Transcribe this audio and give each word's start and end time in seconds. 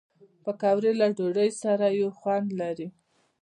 پکورې 0.43 0.91
له 0.99 1.07
ډوډۍ 1.17 1.49
سره 1.61 1.85
یو 1.99 2.09
خوند 2.19 2.47
لري 2.59 2.87